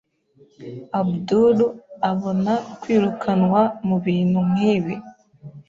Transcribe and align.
Abdul 0.99 1.57
abona 2.11 2.53
kwirukanwa 2.81 3.61
mubintu 3.87 4.39
nkibi. 4.49 4.95